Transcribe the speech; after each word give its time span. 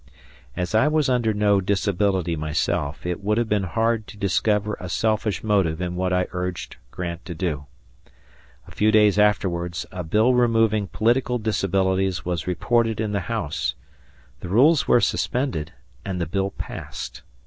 As 0.57 0.73
I 0.73 0.87
was 0.87 1.09
under 1.09 1.31
no 1.31 1.61
disability 1.61 2.35
myself, 2.35 3.05
it 3.05 3.23
would 3.23 3.37
have 3.37 3.47
been 3.47 3.65
hard 3.65 4.07
to 4.07 4.17
discover 4.17 4.75
a 4.79 4.89
selfish 4.89 5.43
motive 5.43 5.79
in 5.79 5.95
what 5.95 6.11
I 6.11 6.25
urged 6.31 6.77
Grant 6.89 7.23
to 7.25 7.35
do. 7.35 7.67
A 8.67 8.71
few 8.71 8.91
days 8.91 9.19
afterwards, 9.19 9.85
a 9.91 10.03
bill 10.03 10.33
removing 10.33 10.87
political 10.87 11.37
disabilities 11.37 12.25
was 12.25 12.47
reported 12.47 12.99
in 12.99 13.11
the 13.11 13.29
House; 13.35 13.75
the 14.39 14.49
rules 14.49 14.87
were 14.87 15.01
suspended, 15.01 15.71
and 16.03 16.19
the 16.19 16.25
bill 16.25 16.49
passed. 16.49 17.21